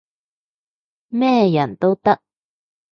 [1.09, 2.21] 咩人都得